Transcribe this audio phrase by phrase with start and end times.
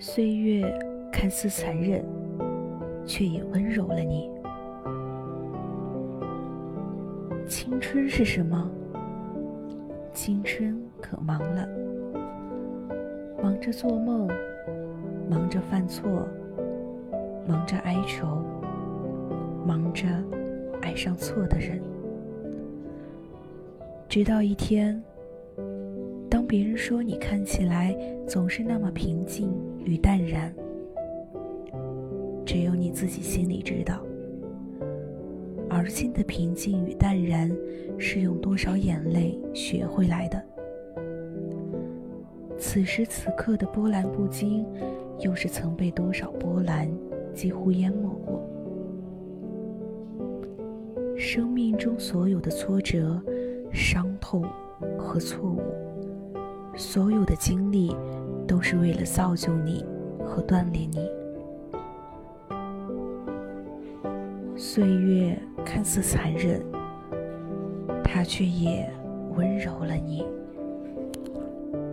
[0.00, 0.62] 岁月
[1.12, 2.04] 看似残忍，
[3.04, 4.30] 却也温柔了你。
[7.48, 8.70] 青春是什么？
[10.12, 11.68] 青春可忙了，
[13.42, 14.28] 忙着做梦，
[15.28, 16.28] 忙着犯错，
[17.48, 18.40] 忙着哀愁，
[19.66, 20.06] 忙着
[20.80, 21.82] 爱上错的人。
[24.08, 25.02] 直到一天，
[26.48, 27.94] 别人说你看起来
[28.26, 29.52] 总是那么平静
[29.84, 30.50] 与淡然，
[32.46, 34.02] 只有你自己心里知道，
[35.68, 37.54] 而今的平静与淡然
[37.98, 40.42] 是用多少眼泪学回来的。
[42.56, 44.64] 此时此刻的波澜不惊，
[45.20, 46.90] 又是曾被多少波澜
[47.34, 48.42] 几乎淹没过？
[51.14, 53.22] 生命中所有的挫折。
[53.70, 54.42] 伤痛
[54.96, 55.60] 和错误，
[56.78, 57.94] 所有的经历
[58.46, 59.84] 都是为了造就你
[60.24, 61.10] 和锻炼你。
[64.56, 66.64] 岁月看似残忍，
[68.04, 68.88] 它却也
[69.34, 70.24] 温柔了你。